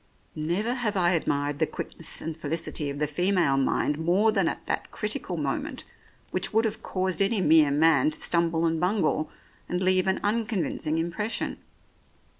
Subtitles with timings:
[0.33, 4.65] Never have I admired the quickness and felicity of the female mind more than at
[4.65, 5.83] that critical moment
[6.31, 9.29] which would have caused any mere man to stumble and bungle,
[9.69, 11.59] and leave an unconvincing impression.